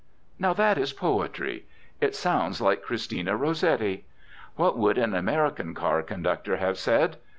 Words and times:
Now 0.39 0.53
that 0.53 0.79
is 0.79 0.93
poetry. 0.93 1.67
It 1.99 2.15
sounds 2.15 2.59
like 2.59 2.81
Christina 2.81 3.37
Rossetti. 3.37 4.07
What 4.55 4.75
would 4.75 4.97
an 4.97 5.13
American 5.13 5.75
car 5.75 6.01
conductor 6.01 6.57
have 6.57 6.79
said? 6.79 7.17